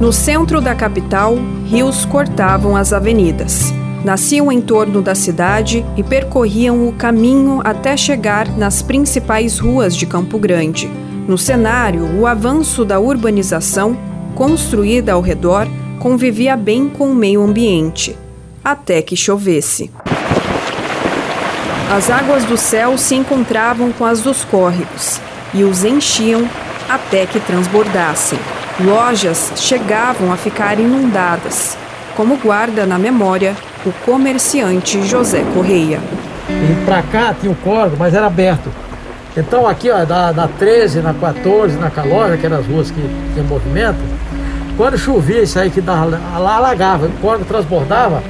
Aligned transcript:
No 0.00 0.12
centro 0.12 0.60
da 0.60 0.76
capital, 0.76 1.36
rios 1.66 2.04
cortavam 2.04 2.76
as 2.76 2.92
avenidas. 2.92 3.74
Nasciam 4.04 4.52
em 4.52 4.60
torno 4.60 5.02
da 5.02 5.12
cidade 5.12 5.84
e 5.96 6.04
percorriam 6.04 6.86
o 6.86 6.92
caminho 6.92 7.60
até 7.64 7.96
chegar 7.96 8.48
nas 8.56 8.80
principais 8.80 9.58
ruas 9.58 9.96
de 9.96 10.06
Campo 10.06 10.38
Grande. 10.38 10.88
No 11.26 11.36
cenário, 11.36 12.16
o 12.16 12.28
avanço 12.28 12.84
da 12.84 13.00
urbanização, 13.00 13.98
construída 14.36 15.14
ao 15.14 15.20
redor, 15.20 15.66
convivia 15.98 16.56
bem 16.56 16.88
com 16.88 17.10
o 17.10 17.14
meio 17.14 17.42
ambiente, 17.42 18.16
até 18.64 19.02
que 19.02 19.16
chovesse. 19.16 19.90
As 21.90 22.08
águas 22.08 22.44
do 22.44 22.56
céu 22.56 22.96
se 22.96 23.16
encontravam 23.16 23.90
com 23.90 24.04
as 24.04 24.20
dos 24.20 24.44
córregos 24.44 25.20
e 25.52 25.64
os 25.64 25.82
enchiam 25.82 26.48
até 26.88 27.26
que 27.26 27.40
transbordassem. 27.40 28.38
Lojas 28.80 29.52
chegavam 29.56 30.32
a 30.32 30.36
ficar 30.36 30.78
inundadas, 30.78 31.76
como 32.16 32.36
guarda 32.36 32.86
na 32.86 32.96
memória 32.96 33.56
o 33.84 33.90
comerciante 34.04 35.04
José 35.04 35.44
Correia. 35.52 35.98
E 36.48 36.84
para 36.84 37.02
cá 37.02 37.34
tinha 37.34 37.50
um 37.50 37.56
córrego, 37.56 37.96
mas 37.98 38.14
era 38.14 38.26
aberto. 38.26 38.70
Então 39.36 39.66
aqui, 39.66 39.90
ó, 39.90 40.06
na, 40.06 40.32
na 40.32 40.46
13, 40.46 41.00
na 41.00 41.12
14, 41.12 41.76
na 41.76 41.90
Calória, 41.90 42.36
que 42.36 42.46
eram 42.46 42.58
as 42.58 42.66
ruas 42.66 42.90
que 42.92 43.00
tinham 43.32 43.46
movimento, 43.46 43.98
quando 44.76 44.96
chovia 44.96 45.42
isso 45.42 45.58
aí 45.58 45.70
que 45.70 45.80
dava, 45.80 46.20
alagava, 46.32 47.06
o 47.06 47.12
córrego 47.20 47.44
transbordava, 47.46 48.22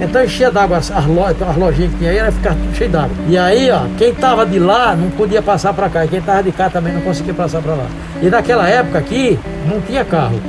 então 0.00 0.24
enchia 0.24 0.50
d'água 0.50 0.78
as, 0.78 0.90
as, 0.90 1.04
as 1.04 1.56
lojinhas 1.56 1.92
que 1.92 1.98
tinha 1.98 2.10
aí, 2.10 2.18
era 2.18 2.32
ficar 2.32 2.50
tudo 2.50 2.74
cheio 2.74 2.90
d'água. 2.90 3.16
E 3.28 3.36
aí, 3.36 3.70
ó, 3.70 3.82
quem 3.98 4.14
tava 4.14 4.46
de 4.46 4.58
lá 4.58 4.96
não 4.96 5.10
podia 5.10 5.42
passar 5.42 5.74
para 5.74 5.88
cá, 5.88 6.04
e 6.04 6.08
quem 6.08 6.20
tava 6.20 6.42
de 6.42 6.52
cá 6.52 6.70
também 6.70 6.92
não 6.92 7.02
conseguia 7.02 7.34
passar 7.34 7.60
para 7.60 7.74
lá. 7.74 7.86
E 8.22 8.30
naquela 8.30 8.68
época 8.68 8.98
aqui, 8.98 9.38
não 9.68 9.80
tinha 9.80 10.04
carro. 10.04 10.40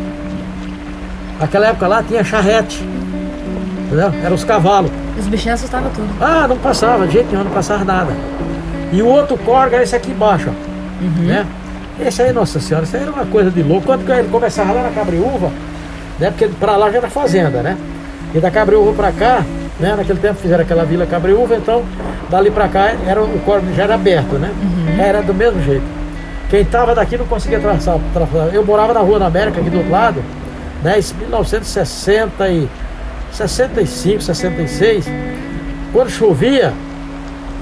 Naquela 1.39 1.67
época 1.67 1.87
lá 1.87 2.03
tinha 2.03 2.23
charrete. 2.23 2.83
Entendeu? 3.87 4.13
Eram 4.23 4.35
os 4.35 4.43
cavalos. 4.43 4.91
Os 5.19 5.27
bichinhos 5.27 5.59
assustavam 5.59 5.91
tudo. 5.91 6.07
Ah, 6.21 6.47
não 6.47 6.57
passava, 6.57 7.05
de 7.05 7.13
jeito 7.13 7.29
nenhum, 7.31 7.43
não 7.43 7.51
passava 7.51 7.83
nada. 7.83 8.13
E 8.93 9.01
o 9.01 9.07
outro 9.07 9.37
córrego 9.37 9.75
era 9.75 9.83
esse 9.83 9.95
aqui 9.95 10.11
embaixo, 10.11 10.49
ó. 10.49 11.03
Uhum. 11.03 11.25
Né? 11.25 11.45
Esse 11.99 12.21
aí, 12.21 12.31
nossa 12.31 12.59
senhora, 12.59 12.85
isso 12.85 12.95
aí 12.95 13.03
era 13.03 13.11
uma 13.11 13.25
coisa 13.25 13.51
de 13.51 13.61
louco. 13.61 13.85
Quando 13.85 14.09
ele 14.09 14.29
começava 14.29 14.71
lá 14.71 14.83
na 14.83 14.91
Cabriúva, 14.91 15.51
né? 16.19 16.29
Porque 16.29 16.47
pra 16.47 16.77
lá 16.77 16.89
já 16.89 16.99
era 16.99 17.09
fazenda, 17.09 17.61
né? 17.61 17.77
E 18.33 18.39
da 18.39 18.49
Cabriúva 18.49 18.93
pra 18.93 19.11
cá, 19.11 19.43
né? 19.79 19.95
Naquele 19.95 20.19
tempo 20.19 20.35
fizeram 20.35 20.63
aquela 20.63 20.85
vila 20.85 21.05
Cabriúva, 21.05 21.55
então 21.55 21.83
dali 22.29 22.49
pra 22.49 22.67
cá 22.67 22.93
era, 23.05 23.21
o 23.21 23.39
córrego 23.39 23.73
já 23.75 23.83
era 23.83 23.95
aberto, 23.95 24.35
né? 24.35 24.51
Uhum. 24.61 25.01
Era 25.01 25.21
do 25.21 25.33
mesmo 25.33 25.61
jeito. 25.63 25.83
Quem 26.49 26.63
tava 26.65 26.93
daqui 26.93 27.17
não 27.17 27.25
conseguia 27.25 27.57
atravessar. 27.57 27.97
Eu 28.53 28.65
morava 28.65 28.93
na 28.93 28.99
Rua 29.01 29.19
da 29.19 29.27
América, 29.27 29.59
aqui 29.59 29.69
do 29.69 29.77
outro 29.77 29.91
lado, 29.91 30.23
né? 30.83 30.99
Em 30.99 31.17
1960 31.19 32.49
e 32.49 32.69
65, 33.31 34.21
66, 34.21 35.05
quando 35.93 36.09
chovia, 36.09 36.73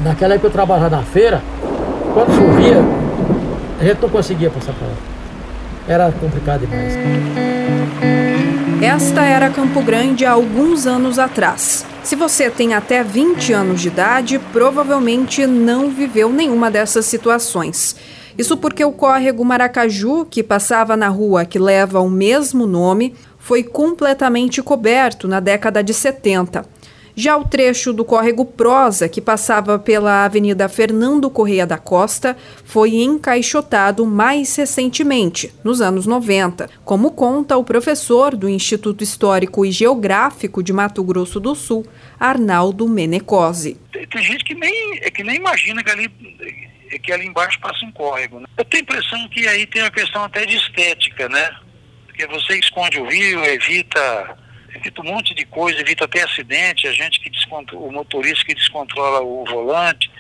naquela 0.03 0.33
época 0.33 0.47
eu 0.47 0.51
trabalhava 0.51 0.97
na 0.97 1.03
feira, 1.03 1.41
quando 2.13 2.35
chovia, 2.35 2.77
a 3.79 3.83
gente 3.83 4.01
não 4.01 4.09
conseguia 4.09 4.49
passar 4.49 4.73
para 4.73 4.87
lá. 4.87 4.93
Era 5.87 6.11
complicado 6.11 6.61
demais. 6.61 7.48
Esta 8.81 9.25
era 9.25 9.49
Campo 9.49 9.81
Grande 9.81 10.25
há 10.25 10.31
alguns 10.31 10.87
anos 10.87 11.19
atrás. 11.19 11.85
Se 12.01 12.15
você 12.15 12.49
tem 12.49 12.73
até 12.73 13.03
20 13.03 13.51
anos 13.51 13.81
de 13.81 13.89
idade, 13.89 14.39
provavelmente 14.53 15.45
não 15.45 15.89
viveu 15.89 16.31
nenhuma 16.31 16.71
dessas 16.71 17.05
situações. 17.05 17.97
Isso 18.37 18.55
porque 18.55 18.85
o 18.85 18.93
córrego 18.93 19.43
Maracaju, 19.43 20.23
que 20.23 20.41
passava 20.41 20.95
na 20.95 21.09
rua 21.09 21.43
que 21.43 21.59
leva 21.59 21.99
o 21.99 22.09
mesmo 22.09 22.65
nome, 22.65 23.13
foi 23.37 23.63
completamente 23.63 24.61
coberto 24.61 25.27
na 25.27 25.41
década 25.41 25.83
de 25.83 25.93
70. 25.93 26.65
Já 27.19 27.35
o 27.35 27.43
trecho 27.43 27.91
do 27.91 28.05
córrego 28.05 28.45
Prosa, 28.45 29.09
que 29.09 29.19
passava 29.19 29.77
pela 29.77 30.23
Avenida 30.23 30.69
Fernando 30.69 31.29
Correia 31.29 31.67
da 31.67 31.77
Costa, 31.77 32.37
foi 32.63 32.95
encaixotado 32.95 34.05
mais 34.05 34.55
recentemente, 34.55 35.53
nos 35.61 35.81
anos 35.81 36.05
90, 36.05 36.69
como 36.85 37.11
conta 37.11 37.57
o 37.57 37.63
professor 37.65 38.37
do 38.37 38.47
Instituto 38.47 39.03
Histórico 39.03 39.65
e 39.65 39.71
Geográfico 39.73 40.63
de 40.63 40.71
Mato 40.71 41.03
Grosso 41.03 41.41
do 41.41 41.53
Sul, 41.55 41.85
Arnaldo 42.17 42.87
Menecosi. 42.87 43.77
Tem 43.91 44.23
gente 44.23 44.45
que 44.45 44.55
nem, 44.55 45.01
que 45.13 45.21
nem 45.21 45.35
imagina 45.35 45.83
que 45.83 45.91
ali, 45.91 46.07
que 47.03 47.11
ali 47.11 47.25
embaixo 47.25 47.59
passa 47.59 47.85
um 47.85 47.91
córrego. 47.91 48.39
Né? 48.39 48.45
Eu 48.57 48.63
tenho 48.63 48.81
a 48.81 48.83
impressão 48.83 49.27
que 49.27 49.45
aí 49.45 49.67
tem 49.67 49.81
uma 49.81 49.91
questão 49.91 50.23
até 50.23 50.45
de 50.45 50.55
estética, 50.55 51.27
né? 51.27 51.49
porque 52.05 52.25
você 52.27 52.57
esconde 52.57 52.97
o 52.97 53.09
rio, 53.09 53.43
evita, 53.43 54.37
evita 54.75 55.01
um 55.01 55.05
monte 55.05 55.33
de 55.33 55.45
coisa, 55.45 55.79
evita 55.79 56.05
até 56.05 56.23
acidente, 56.23 56.87
a 56.87 56.91
gente 56.91 57.19
que 57.19 57.29
descontrola, 57.29 57.85
o 57.85 57.91
motorista 57.91 58.45
que 58.45 58.53
descontrola 58.53 59.21
o 59.21 59.43
volante. 59.45 60.11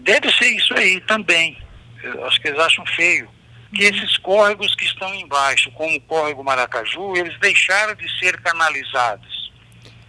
Deve 0.00 0.30
ser 0.32 0.48
isso 0.48 0.74
aí 0.74 1.00
também. 1.00 1.58
Eu 2.02 2.24
acho 2.26 2.40
que 2.40 2.48
eles 2.48 2.60
acham 2.60 2.84
feio. 2.86 3.28
Que 3.74 3.84
esses 3.84 4.18
córregos 4.18 4.74
que 4.74 4.84
estão 4.84 5.14
embaixo, 5.14 5.70
como 5.72 5.96
o 5.96 6.00
córrego 6.02 6.44
Maracaju, 6.44 7.16
eles 7.16 7.38
deixaram 7.38 7.94
de 7.94 8.08
ser 8.18 8.40
canalizados. 8.40 9.52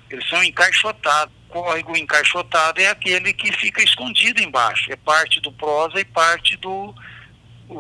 Eles 0.10 0.28
são 0.28 0.44
encaixotados. 0.44 1.34
O 1.50 1.54
córrego 1.54 1.96
encaixotado 1.96 2.82
é 2.82 2.88
aquele 2.88 3.32
que 3.34 3.52
fica 3.54 3.84
escondido 3.84 4.42
embaixo. 4.42 4.92
É 4.92 4.96
parte 4.96 5.40
do 5.40 5.52
prosa 5.52 6.00
e 6.00 6.06
parte 6.06 6.58
do. 6.58 6.94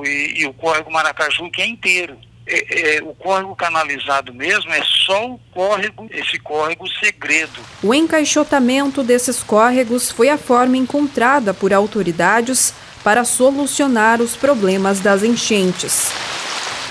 E, 0.05 0.41
e 0.41 0.45
o 0.45 0.53
córrego 0.53 0.91
Maracaju 0.91 1.49
que 1.51 1.61
é 1.61 1.67
inteiro 1.67 2.17
é, 2.45 2.97
é, 2.97 3.03
o 3.03 3.13
córrego 3.13 3.55
canalizado 3.55 4.33
mesmo 4.33 4.71
é 4.73 4.81
só 5.05 5.27
o 5.27 5.39
córrego, 5.53 6.07
esse 6.11 6.37
córrego 6.39 6.85
segredo. 6.99 7.61
O 7.81 7.93
encaixotamento 7.93 9.01
desses 9.03 9.41
córregos 9.41 10.11
foi 10.11 10.29
a 10.29 10.37
forma 10.37 10.77
encontrada 10.77 11.53
por 11.53 11.73
autoridades 11.73 12.73
para 13.03 13.23
solucionar 13.23 14.21
os 14.21 14.35
problemas 14.35 14.99
das 14.99 15.23
enchentes. 15.23 16.11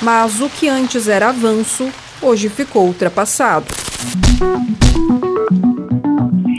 Mas 0.01 0.41
o 0.41 0.49
que 0.49 0.69
antes 0.69 1.07
era 1.07 1.29
avanço, 1.29 1.91
hoje 2.21 2.49
ficou 2.49 2.87
ultrapassado. 2.87 3.67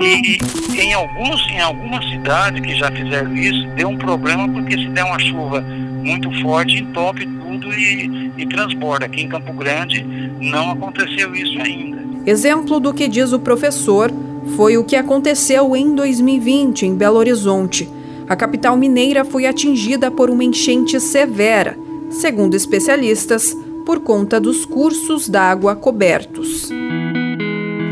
E 0.01 0.37
em, 0.79 0.93
alguns, 0.93 1.41
em 1.49 1.61
algumas 1.61 2.03
cidades 2.09 2.61
que 2.61 2.75
já 2.75 2.91
fizeram 2.91 3.35
isso, 3.35 3.67
deu 3.75 3.89
um 3.89 3.97
problema 3.97 4.47
porque 4.49 4.77
se 4.77 4.87
der 4.89 5.03
uma 5.03 5.19
chuva 5.19 5.63
muito 6.03 6.29
forte, 6.41 6.83
entope 6.83 7.25
tudo 7.25 7.73
e, 7.73 8.31
e 8.37 8.45
transborda. 8.45 9.05
Aqui 9.05 9.21
em 9.21 9.29
Campo 9.29 9.53
Grande 9.53 10.03
não 10.39 10.71
aconteceu 10.71 11.33
isso 11.33 11.59
ainda. 11.61 12.03
Exemplo 12.25 12.79
do 12.79 12.93
que 12.93 13.07
diz 13.07 13.33
o 13.33 13.39
professor 13.39 14.11
foi 14.55 14.77
o 14.77 14.83
que 14.83 14.95
aconteceu 14.95 15.75
em 15.75 15.95
2020 15.95 16.85
em 16.85 16.95
Belo 16.95 17.17
Horizonte. 17.17 17.89
A 18.27 18.35
capital 18.35 18.77
mineira 18.77 19.25
foi 19.25 19.45
atingida 19.45 20.09
por 20.09 20.29
uma 20.29 20.43
enchente 20.43 20.99
severa, 20.99 21.77
segundo 22.09 22.55
especialistas, 22.55 23.55
por 23.85 23.99
conta 23.99 24.39
dos 24.39 24.65
cursos 24.65 25.27
d'água 25.27 25.75
cobertos. 25.75 26.69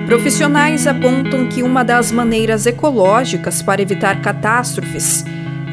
Profissionais 0.05 0.87
apontam 0.87 1.47
que 1.47 1.63
uma 1.63 1.83
das 1.83 2.11
maneiras 2.11 2.65
ecológicas 2.65 3.61
para 3.61 3.81
evitar 3.81 4.21
catástrofes 4.21 5.23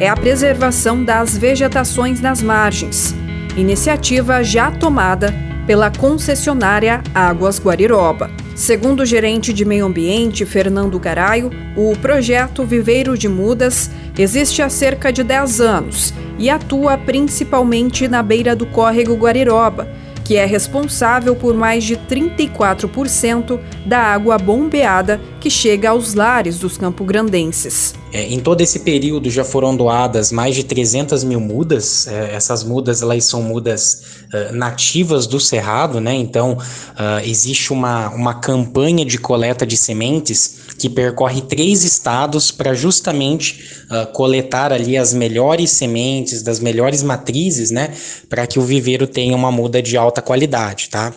é 0.00 0.08
a 0.08 0.16
preservação 0.16 1.02
das 1.02 1.36
vegetações 1.36 2.20
nas 2.20 2.40
margens, 2.40 3.14
iniciativa 3.56 4.44
já 4.44 4.70
tomada 4.70 5.34
pela 5.66 5.90
concessionária 5.90 7.02
Águas 7.12 7.58
Guariroba. 7.58 8.30
Segundo 8.54 9.00
o 9.00 9.06
gerente 9.06 9.52
de 9.52 9.64
meio 9.64 9.86
ambiente, 9.86 10.46
Fernando 10.46 10.98
Garaio, 10.98 11.50
o 11.76 11.96
projeto 11.96 12.64
Viveiro 12.64 13.18
de 13.18 13.28
Mudas 13.28 13.90
existe 14.16 14.62
há 14.62 14.68
cerca 14.68 15.12
de 15.12 15.22
10 15.22 15.60
anos 15.60 16.14
e 16.38 16.48
atua 16.48 16.96
principalmente 16.96 18.06
na 18.06 18.22
beira 18.22 18.54
do 18.54 18.66
córrego 18.66 19.16
Guariroba, 19.16 19.88
que 20.24 20.36
é 20.36 20.44
responsável 20.44 21.34
por 21.34 21.54
mais 21.54 21.82
de 21.82 21.96
34% 21.96 23.58
da 23.84 23.98
água 23.98 24.38
bombeada 24.38 25.20
que 25.40 25.50
chega 25.50 25.90
aos 25.90 26.14
lares 26.14 26.58
dos 26.58 26.76
campograndenses. 26.76 27.94
É, 28.12 28.22
em 28.26 28.40
todo 28.40 28.60
esse 28.60 28.80
período 28.80 29.30
já 29.30 29.44
foram 29.44 29.76
doadas 29.76 30.32
mais 30.32 30.54
de 30.54 30.64
300 30.64 31.22
mil 31.24 31.40
mudas. 31.40 32.06
É, 32.06 32.34
essas 32.34 32.64
mudas 32.64 33.02
elas 33.02 33.24
são 33.24 33.42
mudas 33.42 34.02
uh, 34.32 34.54
nativas 34.54 35.26
do 35.26 35.38
cerrado, 35.38 36.00
né? 36.00 36.14
Então 36.14 36.54
uh, 36.54 37.24
existe 37.24 37.72
uma, 37.72 38.08
uma 38.10 38.34
campanha 38.34 39.04
de 39.04 39.18
coleta 39.18 39.66
de 39.66 39.76
sementes 39.76 40.58
que 40.78 40.88
percorre 40.88 41.42
três 41.42 41.84
estados 41.84 42.50
para 42.50 42.72
justamente 42.72 43.84
uh, 43.90 44.10
coletar 44.12 44.72
ali 44.72 44.96
as 44.96 45.12
melhores 45.12 45.70
sementes 45.70 46.42
das 46.42 46.60
melhores 46.60 47.02
matrizes, 47.02 47.70
né? 47.70 47.92
Para 48.28 48.46
que 48.46 48.58
o 48.58 48.62
viveiro 48.62 49.06
tenha 49.06 49.36
uma 49.36 49.52
muda 49.52 49.82
de 49.82 49.96
alta 49.96 50.22
qualidade, 50.22 50.88
tá? 50.88 51.12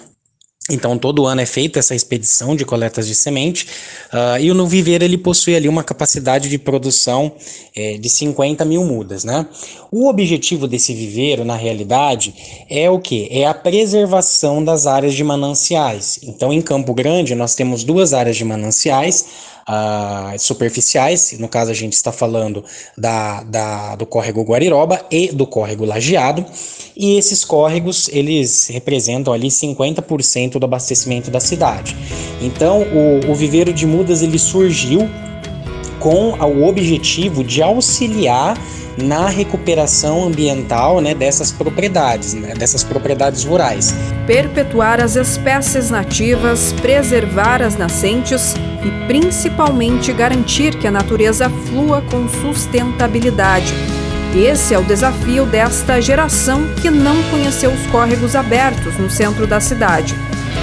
Então, 0.69 0.96
todo 0.96 1.25
ano 1.25 1.42
é 1.42 1.46
feita 1.46 1.80
essa 1.80 1.96
expedição 1.96 2.56
de 2.56 2.63
coletas 2.63 3.08
de 3.08 3.16
semente, 3.16 3.66
uh, 4.13 4.40
e 4.40 4.52
o 4.52 4.68
viveiro 4.68 5.04
ele 5.04 5.18
possui 5.18 5.56
ali 5.56 5.68
uma 5.68 5.84
capacidade 5.84 6.48
de 6.48 6.58
produção 6.60 7.31
é, 7.75 7.98
de 7.98 8.08
50 8.08 8.63
mil 8.63 8.86
mudas. 8.86 9.24
Né? 9.24 9.48
O 9.92 10.08
objetivo 10.08 10.68
desse 10.68 10.94
viveiro, 10.94 11.44
na 11.44 11.56
realidade, 11.56 12.36
é 12.69 12.88
o 12.92 13.00
que? 13.00 13.28
É 13.31 13.48
a 13.48 13.56
preservação 13.56 14.63
das 14.63 14.86
áreas 14.86 15.16
de 15.16 15.24
mananciais. 15.24 16.19
Então, 16.22 16.54
em 16.54 16.62
Campo 16.62 16.94
Grande, 16.94 17.34
nós 17.34 17.56
temos 17.56 17.84
duas 17.84 18.14
áreas 18.14 18.38
de 18.38 18.46
mananciais, 18.46 19.25
uh, 19.71 20.38
superficiais, 20.38 21.35
no 21.39 21.47
caso 21.47 21.71
a 21.71 21.73
gente 21.73 21.94
está 21.94 22.12
falando 22.12 22.63
da, 22.97 23.41
da, 23.44 23.95
do 23.95 24.06
córrego 24.06 24.44
Guariroba 24.44 25.06
e 25.09 25.29
do 25.29 25.47
córrego 25.47 25.85
Lajeado, 25.85 26.45
e 26.95 27.18
esses 27.18 27.45
córregos 27.45 28.09
eles 28.09 28.68
representam 28.68 29.33
ali 29.33 29.47
50% 29.47 30.59
do 30.59 30.65
abastecimento 30.65 31.31
da 31.31 31.39
cidade. 31.39 31.95
Então 32.41 32.81
o, 32.83 33.31
o 33.31 33.35
viveiro 33.35 33.71
de 33.73 33.85
mudas 33.85 34.21
ele 34.21 34.38
surgiu 34.38 35.09
com 36.01 36.31
o 36.31 36.68
objetivo 36.68 37.44
de 37.44 37.62
auxiliar 37.62 38.57
na 38.98 39.30
recuperação 39.30 40.25
ambiental 40.25 41.00
né, 41.00 41.15
dessas 41.15 41.51
propriedades, 41.51 42.33
né, 42.33 42.53
dessas 42.53 42.83
propriedades 42.83 43.45
rurais. 43.45 43.95
Perpetuar 44.27 45.00
as 45.00 45.15
espécies 45.15 45.89
nativas, 45.89 46.74
preservar 46.81 47.62
as 47.62 47.77
nascentes 47.77 48.53
e 48.83 49.07
principalmente 49.07 50.12
garantir 50.12 50.75
que 50.77 50.88
a 50.88 50.92
natureza 50.92 51.50
flua 51.68 52.01
com 52.01 52.27
sustentabilidade. 52.27 53.74
Esse 54.36 54.74
é 54.74 54.80
o 54.80 54.83
desafio 54.83 55.45
desta 55.45 56.01
geração 56.01 56.62
que 56.81 56.89
não 56.89 57.21
conheceu 57.30 57.71
os 57.71 57.86
córregos 57.88 58.36
abertos 58.36 58.97
no 58.97 59.09
centro 59.09 59.45
da 59.45 59.59
cidade 59.59 60.15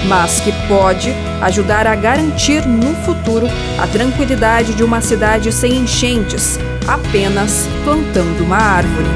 mas 0.07 0.39
que 0.39 0.51
pode 0.67 1.13
ajudar 1.41 1.87
a 1.87 1.95
garantir 1.95 2.65
no 2.65 2.93
futuro 3.03 3.47
a 3.77 3.87
tranquilidade 3.87 4.73
de 4.73 4.83
uma 4.83 5.01
cidade 5.01 5.51
sem 5.51 5.77
enchentes, 5.77 6.59
apenas 6.87 7.67
plantando 7.83 8.43
uma 8.43 8.57
árvore. 8.57 9.07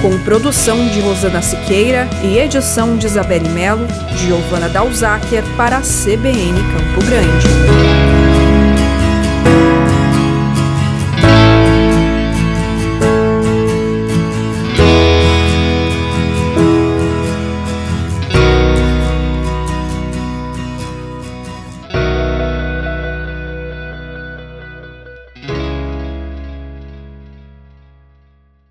Com 0.00 0.18
produção 0.20 0.88
de 0.88 1.00
Rosana 1.00 1.42
Siqueira 1.42 2.08
e 2.22 2.38
edição 2.38 2.96
de 2.96 3.06
Isabelle 3.06 3.48
Melo, 3.50 3.86
Giovana 4.16 4.68
Dalzáquer 4.68 5.44
para 5.58 5.76
a 5.76 5.82
CBN 5.82 6.58
Campo 6.72 7.04
Grande. 7.04 7.89